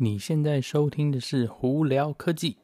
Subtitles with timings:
[0.00, 2.56] 你现在收听的是胡聊科技。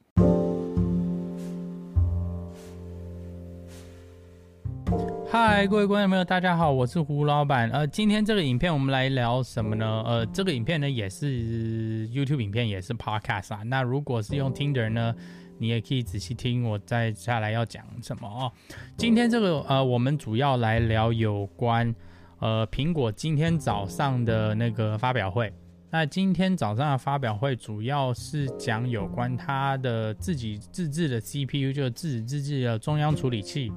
[5.28, 7.68] 嗨，各位观众朋友，大家好，我是胡老板。
[7.70, 10.04] 呃，今天这个影片我们来聊什么呢？
[10.06, 13.64] 呃，这个影片呢也是 YouTube 影片，也是 Podcast 啊。
[13.64, 15.12] 那如果是用听的人呢，
[15.58, 18.52] 你也可以仔细听我接下来要讲什么哦。
[18.96, 21.92] 今天这个呃，我们主要来聊有关
[22.38, 25.52] 呃苹果今天早上的那个发表会。
[25.94, 33.72] 那今天早上的发表会主要是讲有关它的自己自制的 CPU，就是自己自制的中央处理器，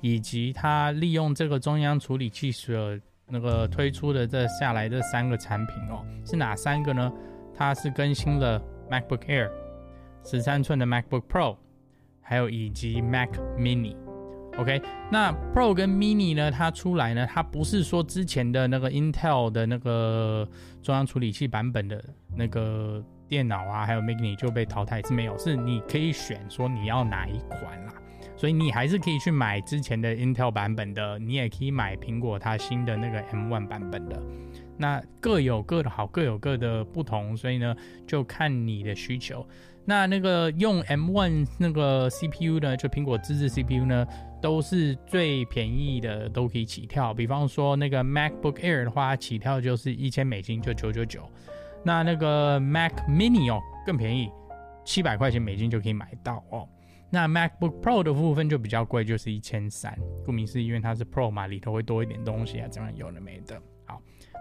[0.00, 2.74] 以及它利用这个中央处理器所
[3.28, 7.12] 那个推出的这下来这三个产品哦，是哪三个呢？
[7.54, 8.60] 它是更新了
[8.90, 9.48] MacBook Air，
[10.24, 11.56] 十三寸的 MacBook Pro，
[12.20, 14.01] 还有以及 Mac Mini。
[14.58, 14.80] OK，
[15.10, 16.50] 那 Pro 跟 Mini 呢？
[16.50, 20.46] 它出来呢，它不是说之前的那个 Intel 的那个
[20.82, 22.04] 中央处理器版本的
[22.36, 27.94] 那个电脑啊，还有 Mini 就被淘汰，是没有，是你可以选说你要哪一款啦，
[28.36, 34.22] 所以你还是可以去买之前的 Intel 版本的，你也可以买苹果它新的那个 M1 版本的，
[34.76, 37.74] 那各有各的好，各有各的不同，所以呢，
[38.06, 39.46] 就看你的需求。
[39.84, 44.06] 那那个用 M1 那个 CPU 呢，就苹果自制 CPU 呢，
[44.40, 47.12] 都是最便宜的，都可以起跳。
[47.12, 51.28] 比方说那个 MacBook Air 的话，起跳就是一千美金，就九九九。
[51.84, 54.30] 那那个 Mac Mini 哦，更便宜，
[54.84, 56.68] 七百块钱美金就可以买到哦。
[57.10, 59.98] 那 MacBook Pro 的部分就比较贵，就是一千三。
[60.24, 63.60] 顾名思义，因为它是 Pro 嘛，里头会多一点东西啊，这样有的没的。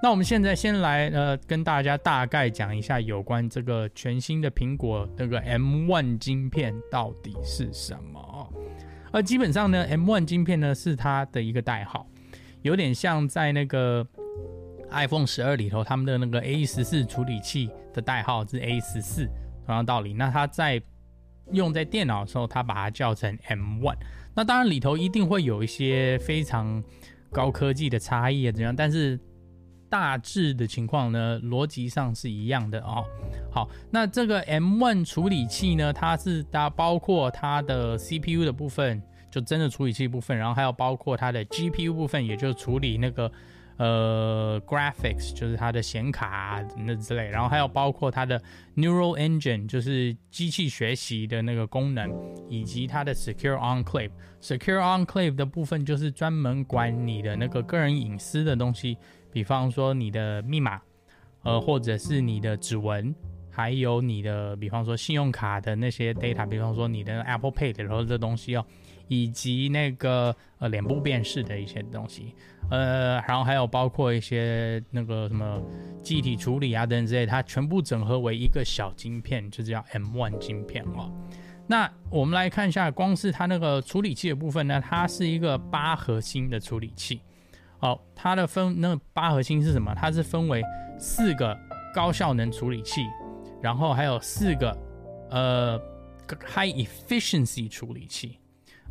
[0.03, 8.53] 那我们现在先来呃，跟大家大概讲一下有关这个全新的苹果那个 M1 晶片到底是什么。
[9.11, 12.07] 而基本上呢，M1 晶片呢是它的一个代号，
[12.63, 14.05] 有点像在那个
[14.89, 19.29] iPhone 十二里头他们的那个 A 十四处理器的代号是 A 十四，
[19.67, 20.13] 同样道理。
[20.13, 20.81] 那它在
[21.51, 23.95] 用在电脑的时候，它把它叫成 M1。
[24.33, 26.83] 那当然里头一定会有一些非常
[27.31, 28.75] 高科技的差异啊，怎样？
[28.75, 29.19] 但是
[29.91, 33.03] 大致的情况呢，逻辑上是一样的哦。
[33.51, 43.29] 好，那这个 M1 处理器呢，它是它包括它的 CPU 的部分，就真的处理器部分，然后还有包括它的 GPU 部分，也就是处理那个
[43.75, 48.41] 呃 graphics，就是它的显卡啊那之类，然后还有包括它的
[48.77, 52.09] Neural Engine，就是机器学习的那个功能，
[52.49, 54.11] 以及它的 Secure Enclave。
[54.41, 58.97] Secure Enclave 的部分就是专门管你的那个个人隐私的东西。
[59.31, 60.81] 比方说你的密码，
[61.43, 63.13] 呃，或者是你的指纹，
[63.49, 68.65] 还有你的，比方说信用卡的那些 data，比方说你的 Apple Pay 的时候这东西哦，
[69.07, 72.35] 以及那个呃脸部辨识的一些东西，
[72.69, 75.61] 呃，然后还有包括一些那个什么
[76.03, 81.11] 记忆体处理啊等等之类，它全部整合为一个小晶片，就叫 M1 晶片哦。
[81.67, 87.21] 那我们来看一下，光是它那个处理器的部分呢，它是一个八核心的处理器。
[87.81, 89.91] 好，它的分那八核心是什么？
[89.95, 90.63] 它是分为
[90.99, 91.57] 四个
[91.95, 93.01] 高效能处理器，
[93.59, 94.77] 然后还有四个
[95.31, 95.81] 呃
[96.45, 98.37] high efficiency 处理器。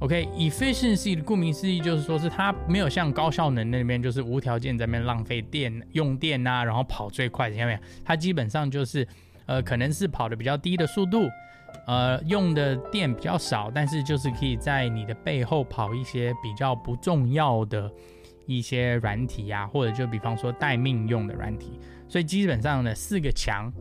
[0.00, 7.78] OK，efficiency、的顾名思义就是说是它没有像高效能那边就是无条件在那边浪费电用电啊，然后跑最快，听到没有？
[8.04, 9.06] 它基本上就是
[9.46, 11.28] 呃可能是跑的比较低的速度，
[11.86, 17.88] 呃用的电比较少，但是就是可以在你的背后跑一些比较不重要的。
[18.46, 21.78] 一些软体呀、啊，或者就比方说待命用的软体，
[22.08, 23.72] 所以基本上呢，四个强，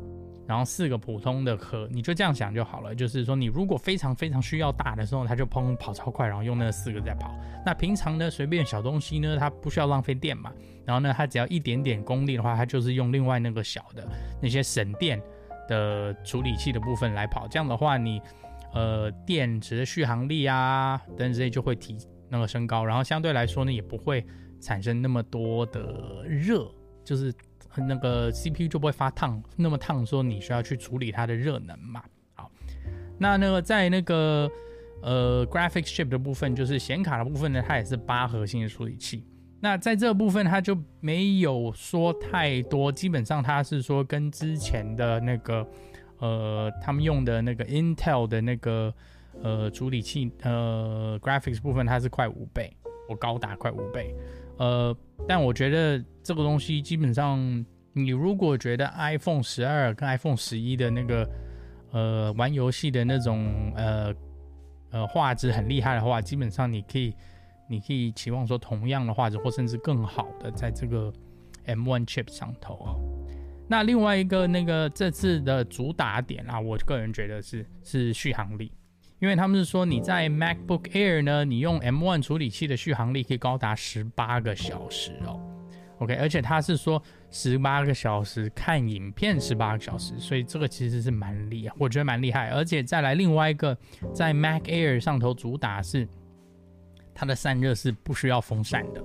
[0.47, 2.93] 然后四个普通的核，你就这样想就好了。
[2.93, 7.35] 就是说，你如果非常非常需要大的时候，它就砰跑超快，然后用那四个在跑。
[7.65, 10.51] 那平常呢，随便小东西呢，它不需要浪费电嘛。
[10.85, 14.07] 然后呢，它只要一点点功率的话，它就是用另外那个小的
[14.41, 15.21] 那些省电
[15.67, 17.47] 的处理器的部分来跑。
[17.47, 18.19] 这样的话，你
[18.73, 21.95] 呃电池的续航力啊等等这些就会提
[22.27, 24.25] 那个升高，然后相对来说呢，也不会。
[24.59, 26.69] 产生那么多的热，
[27.03, 27.33] 就是
[27.75, 32.03] 那个 CPU 就不会发烫，那么烫，说你需要去处理它的热能嘛。
[32.33, 32.51] 好，
[33.17, 34.49] 那那个在那个
[35.01, 39.25] 呃 Graphics Chip 的部分，就是显卡的部分呢，它也是八核心的处理器。
[39.61, 45.67] 那在这部分，它就没有说太多，基本上它是说跟之前的那个
[46.19, 48.93] 呃他们用的那个 Intel 的那个
[49.43, 52.73] 呃处理器呃 Graphics 部分，它是快五倍，
[53.09, 54.15] 我高达快五倍。
[54.59, 54.95] 呃，
[55.27, 61.29] 但我觉得这个东西基本上，你如果觉得 iPhone 十二跟 iPhone 十一的那个
[61.91, 64.13] 呃玩游戏的那种呃
[64.91, 67.13] 呃画质很厉害的话，基本上你可以
[67.69, 71.11] 你可以期望说同样的画质或甚至更好的在这个
[71.65, 72.99] M1 chip 上头哦。
[73.67, 78.71] 那另外一个那个这次的主打点啊，我个人觉得是是续航力，
[79.19, 85.39] 因为他们是说你在 MacBook Air 呢，你用 M1 处理器的续航力可以高达十八个小时哦。
[85.99, 92.49] OK，而且他是说十八个小时看影片十八个小时，所以这个其实是蛮厉害，我觉得蛮厉害。
[92.51, 93.77] 而且再来另外一个，
[94.13, 96.07] 在 Mac Air 上头主打是
[97.13, 99.03] 它的散热是不需要风扇的，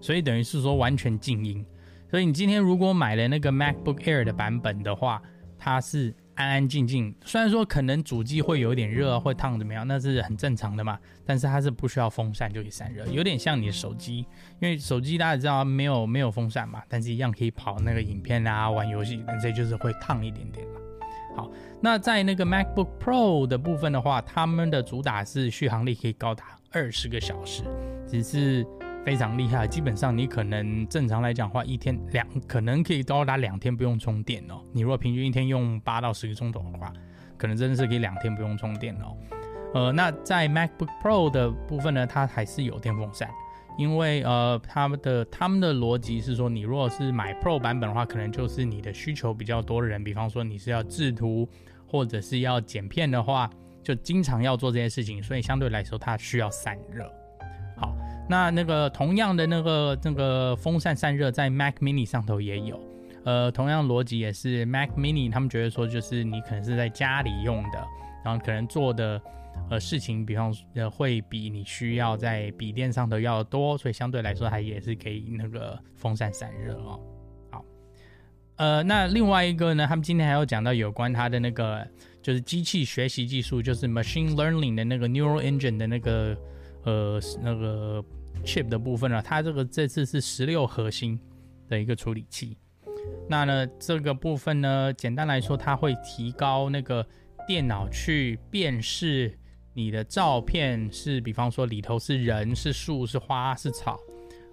[0.00, 1.66] 所以等于是说完全静音。
[2.08, 5.20] 所以你今天如果买了那个 MacBook Air 的版本的话，
[5.58, 7.14] 它是安安静静。
[7.24, 10.98] 虽然说可能主机会有点热，会烫怎么样，那是很正常的嘛。
[11.24, 14.18] 但是它是不需要风扇就可以散热，有点像你的手机，
[14.60, 20.80] 因为手机大家知道没有没有风扇嘛，但是一样可以跑那个影片啊、玩游戏，但这就是会烫一点点嘛。
[21.36, 21.50] 好，
[21.80, 27.62] 那在那个 MacBook Pro 的部分的话，他们的主打是续航力可以高达二十个小时，
[28.08, 28.66] 只是。
[29.04, 34.62] 非常厉害，基本上你可能正常来讲的话，一天两可能可以高达两天不用充电哦。
[34.72, 36.92] 你如果平均一天用八到十个钟头的话，
[37.36, 39.16] 可能真的是可以两天不用充电哦。
[39.74, 43.28] 呃，那在 MacBook Pro 的部分呢，它还是有电风扇，
[43.76, 51.48] 因为呃，他们的他们的逻辑是说，你如果是买 Pro 版本的话，可能就是你的需求比较多的人，比方说你是要制图
[51.88, 53.50] 或者是要剪片的话，
[53.82, 57.12] 就经常要做这些事情，所以相对来说它需要散热。
[58.28, 62.80] 那那个同样的那个那个风扇散热在 Mac Mini 上头也有，
[63.24, 67.84] 呃，同样逻辑也是 Mac Mini，他们觉得说就是你可能是在家里用的，
[68.24, 69.20] 然后可能做的
[69.68, 77.00] 呃事情，比方呃会比你需要在笔电上头要多，所以相对来说它也是可以那个风扇散热哦。
[77.50, 77.64] 好，
[78.56, 81.86] 呃，那另外一个呢，他们今天还要讲到有关它的那个
[82.22, 86.34] 就是机器学习技术，就是 Machine Learning 的那个 Neural Engine 的那个。
[86.84, 88.04] 呃，那个
[88.44, 91.18] chip 的部分呢，它这个这次是十六核心
[91.68, 92.56] 的一个处理器。
[93.28, 97.06] 那呢，这个部分呢，简单来说，它会提高那个
[97.46, 99.32] 电脑去辨识
[99.74, 103.98] 你的照片是，比方说里头是人、是树、是花、是草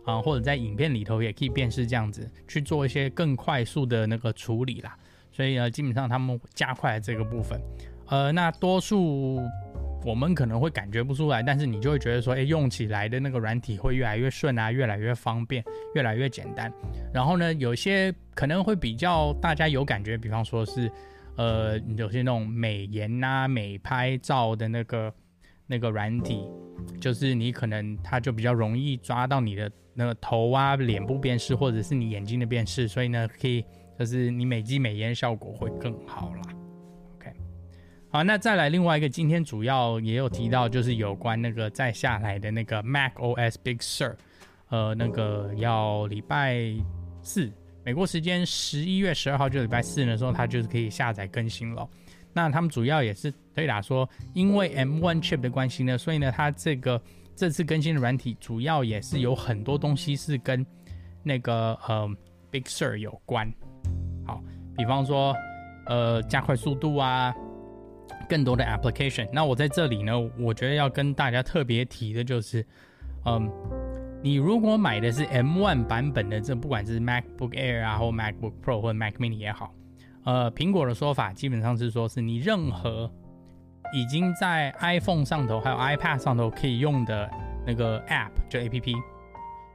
[0.05, 4.95] 啊，或者在影片里头也可以辨识这样子去做一些更快速的那个处理啦。
[5.31, 7.59] 所以呢，基本上他们加快了这个部分。
[8.05, 9.41] 呃，那多数。
[10.05, 15.63] 我们可能会感觉不出来，但是你就会觉得说，哎，用起来的那个软体会越来越顺啊，越来越方便，
[15.93, 16.71] 越来越简单。
[17.13, 20.89] 然后呢，有些可能会比较大家有感觉，比方说是，
[21.35, 25.13] 呃，有些那种美颜啊、美拍照的那个
[25.67, 26.47] 那个软体，
[27.01, 33.65] 就是你可能它就比较容易抓到你的那个头啊、脸部辨识，或者是你眼睛的辨识，所以呢，可以
[33.99, 36.58] 就是你美肌美颜效果会更好啦。
[38.11, 44.15] 好，那再来另外一个，今天主要也有提到，就是有关那个再下来的那个 Mac OS Big Sur，
[44.69, 46.59] 呃，那个要礼拜
[47.21, 47.51] 四，
[47.83, 51.87] 美国时间十一月十二号就礼拜四的时候，它就是可以下载更新了。
[52.33, 56.99] 那他们主要也是对打说，因为 M1 chip 的关系呢，所以呢，它这个
[57.35, 60.65] 这次更新的软体主要也是有很多东西是跟
[61.21, 62.09] 那个呃
[62.49, 63.53] Big Sur 有关。
[64.25, 64.43] 好，
[64.75, 65.35] 比方说
[65.85, 67.31] 呃加快速度啊。
[68.29, 72.63] 更多的 application，那我在这里呢，我觉得要跟大家特别提的就是，
[73.25, 73.51] 嗯，
[74.21, 79.73] 你如果买的是 M1 版本的，这不管是 MacBook Air 啊，或 MacBook Pro 或 Mac Mini 也好，
[80.25, 83.11] 呃，苹果的说法基本上是说，是你任何
[83.91, 87.27] 已经在 iPhone 上头还有 iPad 上头可以用的
[87.65, 88.95] 那个 App，就 APP，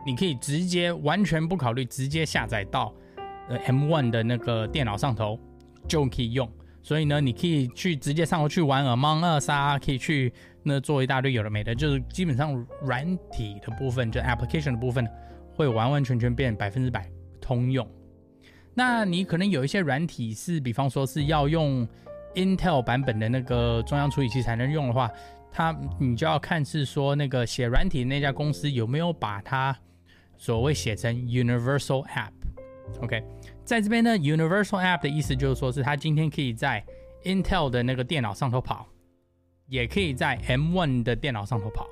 [0.07, 2.95] 你可以直接完全不考虑，直接下载到
[3.49, 5.37] 呃 M1 的那个电脑上头
[5.89, 6.49] 就可以用。
[6.85, 10.31] 所以呢，你可以去直接上楼去玩 Among Us 啊，可以去
[10.63, 15.09] 那做一大堆有的没的，就是基本上软体的部分，就 application 的部分
[15.55, 17.09] 会完完全全变百分之百
[17.41, 17.89] 通用。
[18.75, 21.89] 那你可能有一些软体是，比方说是要用
[22.35, 25.11] Intel 版本的那个中央处理器才能用的话，
[25.51, 29.75] 它你就要看是说那个写软体那家公司有没有把它
[30.37, 33.25] 所谓写成 Universal App，OK。
[33.65, 36.85] 在这边呢，Universal App 的意思就是说，是它今天可以在
[37.25, 38.87] Intel 的那个电脑上头跑，
[39.69, 41.89] 也可以在 M1 的电脑上头跑，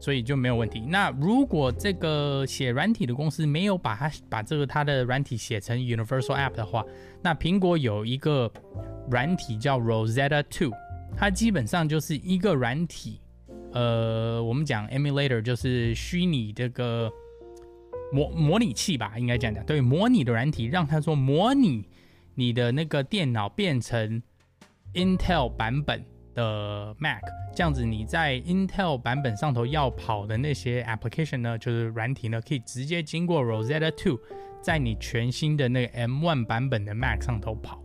[0.00, 0.80] 所以就没有问题。
[0.80, 6.84] 那如果这个写软体的公司没有把它把这个它的软体写成 Universal App 的话，
[7.22, 8.50] 那苹果有一个
[9.08, 10.72] 软体叫 Rosetta 2，
[11.16, 13.20] 它基本上就是一个软体，
[13.72, 17.08] 呃，我们讲 Emulator 就是虚拟这个。
[18.12, 19.64] 模模拟器吧，应该这样讲。
[19.64, 21.86] 对，模拟的软体，让他说模拟
[22.34, 24.22] 你的那个电脑变成
[24.94, 27.22] Intel 版本的 Mac，
[27.54, 34.18] 这样子你在 Intel 版本上头要跑的那些 application 呢，就是软体呢，可以直接经过 Rosetta 2，
[34.62, 37.82] 在你全新的那个 M1 版本的 Mac 上头跑，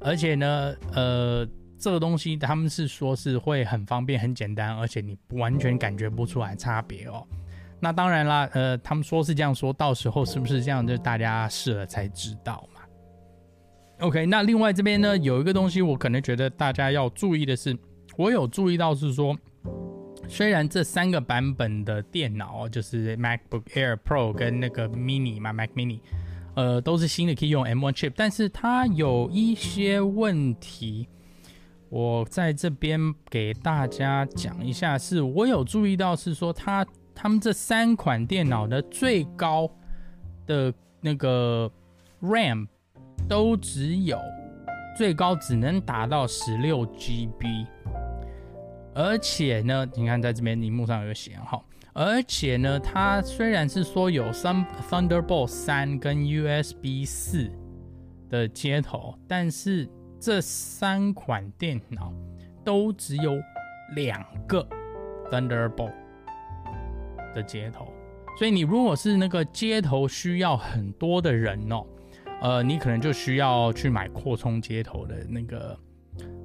[0.00, 7.26] 而且呢，呃，这个东西他们是说是会很方便、很简单，而且你完全感觉不出来差别哦。
[7.84, 12.80] 那当然啦，呃，他们说是这样说，到时候是不是这样，就大家试了才知道嘛。
[14.00, 17.76] OK，那另外这边呢，有一个东西我可能觉得大家要注意的是，
[18.16, 19.36] 我有注意到是说。
[20.26, 26.00] 虽然这三个版本的电脑，就是 MacBook Air Pro 跟那个 Mini 嘛，Mac Mini，
[26.54, 31.06] 呃，都是新的，可以用 M1 chip，但是它有一些问题，
[31.90, 32.98] 我在这边
[33.28, 34.96] 给大家讲一下。
[34.96, 39.70] 是我有注意到，是说它他们这三款电脑的最高
[40.46, 41.70] 的那个
[42.20, 42.66] RAM
[43.28, 44.18] 都只有
[44.96, 47.66] 最高只能达到十六 GB。
[48.94, 51.60] 而且呢，你看在这边荧幕上有写哈，
[51.92, 57.50] 而且呢，它虽然是说有三 Thunderbolt 三跟 USB 四
[58.30, 59.88] 的接头，但是
[60.20, 62.12] 这三款电脑
[62.64, 63.32] 都只有
[63.96, 64.64] 两个
[65.28, 65.92] Thunderbolt
[67.34, 67.92] 的接头，
[68.38, 71.84] 所以你如果是那个接头需要很多的人哦，
[72.40, 75.78] 呃，你可能就需要去买扩充接头的那个。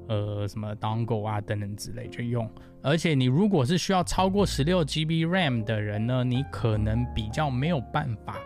[0.07, 2.49] 呃，什么 dongle 啊等等之类去用，
[2.81, 8.39] 而且你如果是需要超过十六 GB RAM 的人呢，你可能比较没有办法，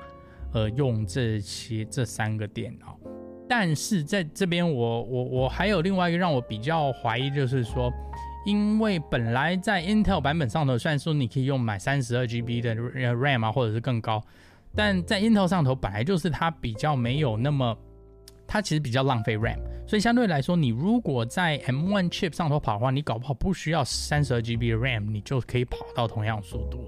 [0.52, 3.00] 呃，用这些这三个电脑。
[3.48, 7.90] 但是在这边，我我我还有另外一个让我比较怀疑，就是说，
[8.46, 14.24] 因为本来在 Intel 版本上头，虽然说你可以用买三十二 GB 的 RAM 啊，或者是更高，
[14.76, 17.78] 但在 Intel 上头本来就是它比较没有那么。
[18.46, 19.58] 它其实比较浪费 RAM，
[19.88, 26.86] 所以相对来说，你如果在 M1 chip 上头跑的话，你搞不好不需要三十二 GB 的 RAM，你就可以跑到同样速度。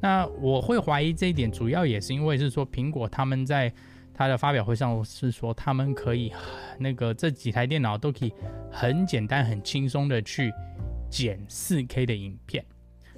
[0.00, 3.70] 那我会怀疑这一点，主要也是因为是说，苹果他们在
[4.14, 6.32] 他的发表会上是说，他们可以
[6.78, 8.32] 那个这几台电脑都可以
[8.70, 10.52] 很简单、很轻松的去
[11.10, 12.64] 剪 4K 的影片。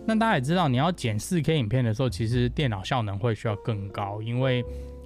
[0.05, 4.65] 那大家也知道，你要剪 4K 影片的时候，其实电脑效能会需要更高，因为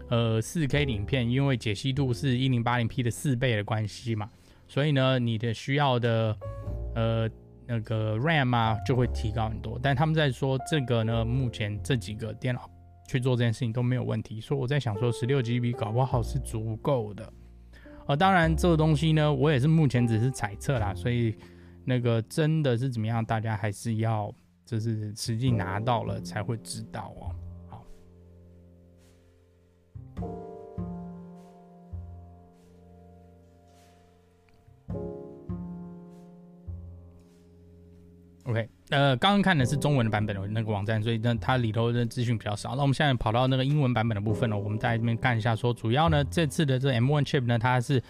[0.08, 4.28] 呃，四 K 影片，因为解析度是一零八零 P 的四倍的关系嘛，
[4.66, 6.36] 所以呢，你的需要的
[6.96, 7.30] 呃
[7.66, 9.78] 那个 RAM 啊就会提高很多。
[9.80, 12.68] 但他们在说这个呢，目前这几个电脑
[13.10, 14.40] 去做这件事情都没有问题。
[14.40, 17.32] 所以我在想说，十六 GB 搞不好是足够的。
[18.06, 21.34] 呃，当然这个东西呢，我也是目前只是猜测啦，所以
[21.84, 24.32] 那个真的是怎么样，大家还是要
[24.64, 27.34] 就是实际拿到了才会知道哦。
[38.50, 42.74] OK，呃，刚刚看的是中文的版本的那个网站，所以呢，它里头的资讯比较少。
[42.74, 48.02] 那我们现在跑到那个英文版本的部分呢，我们在这边看一下，说主要呢，这次的这 M1 chip 呢，它是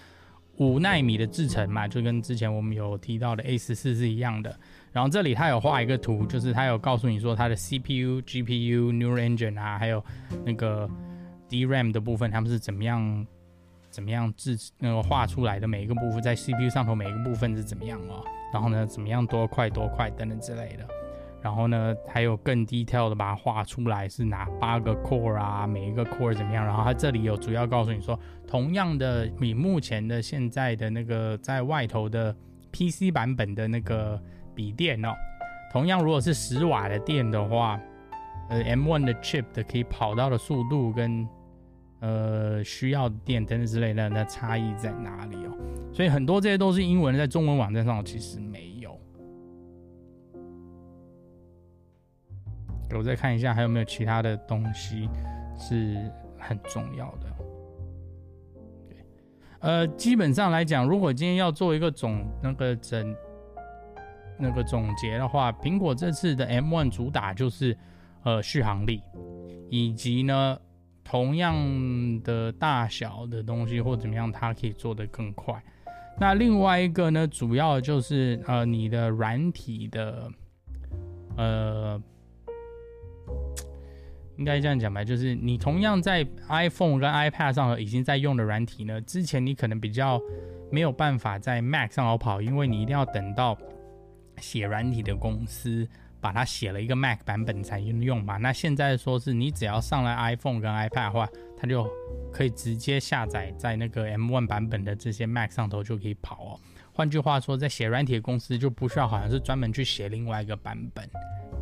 [0.57, 4.59] 五纳米的制程嘛，就跟之前我们有提到的 A 十四是一样的。
[4.93, 10.03] 然后这里它有画一个图，就是它有告诉你说它的 CPU、GPU、Neural Engine 啊，还有
[10.47, 10.89] 那个
[11.51, 13.27] DRAM 的部分，它们是怎么样
[13.91, 18.25] 怎么样制那个画出来的每一个部分，在 CPU 上头每一个部分是怎么样哦。
[18.53, 20.87] 然后呢，怎么样多快多快等等之类的。
[21.43, 26.65] 然后呢，还有更 detail 的把它画出来是哪八个 core 啊，每一个 core 怎么样。
[26.65, 32.37] 然后它这里有主要告诉你说，同样的，你目前的现在的那个在外头的
[32.73, 34.21] PC 版本的那个
[34.55, 35.15] 笔电哦，
[35.73, 37.81] 同样如果是十瓦的电的话，
[38.51, 41.27] 呃，M1 的 chip 的可以跑到的速度跟
[42.01, 45.57] 呃需要电灯之类的，那差异在哪里哦？
[45.93, 48.99] 所以很多这些都是英文，在中文网站上其实没有。
[52.93, 55.09] 我再看一下还有没有其他的东西
[55.57, 57.27] 是很重要的。
[58.89, 58.97] 对，
[59.61, 63.15] 呃，基本上来讲，如果今天要做一个总那个整
[64.37, 67.77] 那个总结的话，苹果这次的 M1 主打就是
[68.25, 69.01] 呃续航力，
[69.69, 70.59] 以及呢
[71.11, 71.57] 同样
[72.23, 75.61] 的大小的东西或怎么样，它可以做得更快。
[76.21, 80.31] 那另外一个呢，主要就是呃，你的软体的，
[81.37, 82.01] 呃，
[84.37, 90.21] 应该这样讲吧，就是你同样在 iPhone 跟 iPad 上已经在用的软体呢，之前你可能比较
[90.71, 93.59] 没有办法在 Mac 上好跑，因为你一定要等到
[94.37, 95.89] 写软体的公司
[96.21, 98.37] 把它写了一个 Mac 版本才能用嘛。
[98.37, 101.89] 那现在说是你只要上了 iPhone 跟 iPad 的话，它就
[102.33, 106.61] 可以直接下载在那个 M1 版本的这些 Mac 上头就可以跑哦。
[106.93, 111.09] 换句话说，在写软体的公司就不需要好像是专门去写另外一个版本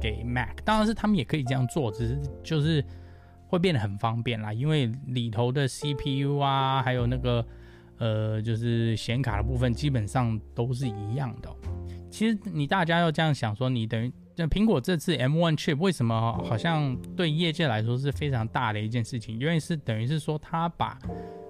[0.01, 0.57] 给 Mac。
[0.65, 2.85] 当然是他们也可以这样做，只是就是
[3.47, 7.47] 会变得很方便啦，因为里头的 CPU 啊，还有那个
[7.99, 11.49] 呃，就是显卡的部分，基本上都是一样的。
[12.11, 19.39] 其实你大家要这样想说，你等于那苹果这次 M1 chip 为什么好像对业界来说是非常大的一件事情？
[19.39, 20.97] 因为是等于是说，它把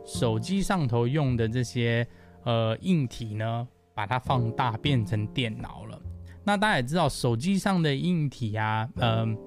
[0.06, 2.06] 手机上头用的这些
[2.44, 6.00] 呃硬体呢，把它放大变成电脑了。
[6.44, 9.38] 那大家也知道，手机上的硬体啊，嗯、呃，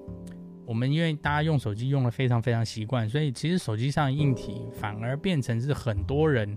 [0.68, 6.56] 我们因为大家用手机用的非常非常习惯，所以其实手机上的硬体反而变成是很多人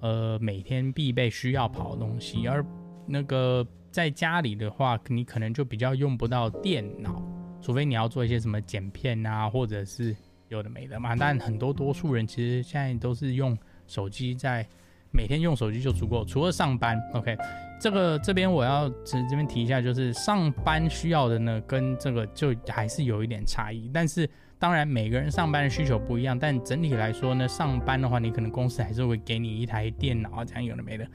[0.00, 2.62] 呃每天必备需要跑的东西，而
[3.08, 3.66] 那个。
[3.90, 7.22] 在家里的话，你可能就比较用不到电脑，
[7.60, 10.14] 除非你要做一些什么剪片啊，或者是
[10.48, 11.16] 有的没的嘛。
[11.16, 14.64] 但很多多数人其实现在都是用手机在
[15.10, 17.00] 每天用手机就足够，除了上班。
[17.14, 17.36] OK，
[17.80, 23.90] 这个这边我要这这边提一下，就是上班需要的呢，跟这个就还是有一点差异。
[23.92, 31.08] 但是当然每个人上班的需求不一样，但整体来说呢，上班的话，你可能公司还是会给你一台电脑啊，这样有的没的，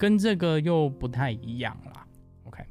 [0.00, 2.06] 跟这个又不太一样啦。
[2.44, 2.64] ，OK，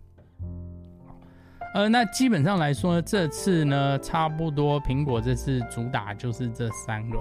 [1.75, 7.19] 呃，那基本上来说，这次呢，差不多苹果这次主打就是这三个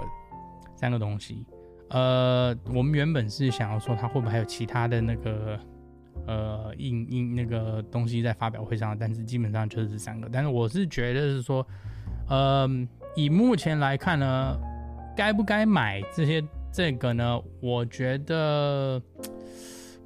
[0.75, 1.45] 三个东西。
[1.89, 5.59] 呃，我们原本是想要说它会不会还有其他的那个
[6.25, 10.27] 呃硬硬那个东西在发表会上，但是基本上就是这三个。
[10.31, 11.63] 但是我是觉得是说，
[12.27, 12.67] 呃，
[13.15, 14.57] 以目前来看呢，
[15.15, 17.39] 该不该买这些这个呢？
[17.61, 18.99] 我觉得。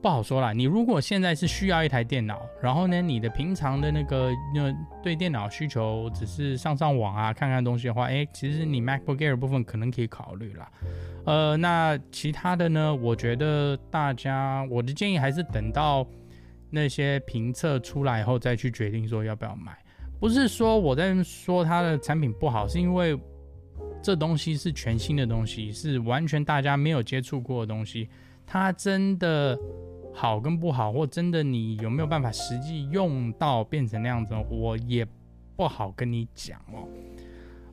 [0.03, 10.69] 不好说啦，你如果现在是需要一台电脑，然后呢，你的平常的那个那对电脑需求只是上上网啊、看看东西的话，诶，其实你 MacBook Air 部分可能可以考虑啦。
[11.25, 16.05] 呃，那其他的呢，我觉得大家我的建议还是等到
[16.69, 19.71] 那些评测出来以后再去决定说要不要买。
[20.19, 23.17] 不是说我在说它的产品不好，是因为
[24.01, 28.09] 这东西是全新的东西，是完全大家没有接触过的东西，
[28.45, 29.57] 它真的。
[30.13, 35.05] 好跟不好，或真的你有没有办法实际用到变成那样子，我也
[35.55, 36.87] 不好跟你讲哦。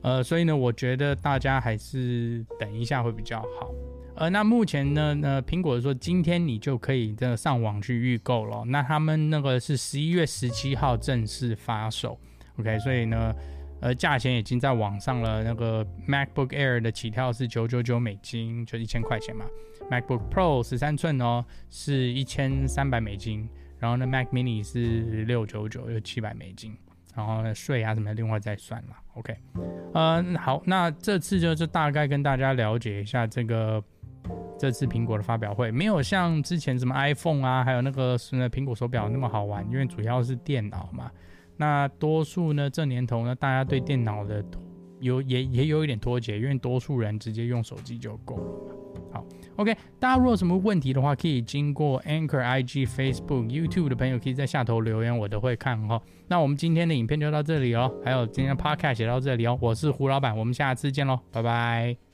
[0.03, 3.71] 呃，所以呢，我觉得大家还是等一下会比较好。
[4.17, 8.65] 呃，那目前呢，呃苹果说今天你就可以这上网去预购了。
[8.65, 12.19] 那他们那个是十一月十七号正式发售
[12.59, 13.35] ，OK，所以呢。
[13.81, 15.43] 呃，价钱已经在网上了。
[15.43, 19.45] 那个 MacBook Air 的起跳是九九九美金，就一千块钱嘛。
[19.91, 23.49] MacBook Pro 十三寸哦，是一千三百美金。
[23.79, 26.77] 然后呢，Mac Mini 是六九九，有七百美金。
[27.15, 28.97] 然后呢，税啊什么的另外再算了。
[29.15, 29.37] OK，
[29.95, 33.83] 嗯，好，那这次就就大概跟大家了解一下这个
[34.57, 41.11] 这次苹果的发表会，没有像之前什么 iPhone 啊，还有那个是苹果手表那么好玩，因为主要是电脑嘛。
[41.61, 44.43] 那多数呢，这年头呢，大家对电脑的
[44.99, 48.75] 有也也有一点脱节，因为多数人直接用手机就够了嘛。
[49.13, 56.01] 好，OK，大家如果有什么问题的话，可以经过 Anchor、IG、Facebook、YouTube 的朋友，可以在下头留言，我都会看哈。
[56.29, 59.59] 那我们今天的影片就到这里哦，还有今天的 Podcast 也到这里哦。
[59.61, 62.10] 我是胡老板，我们下次见喽，拜拜。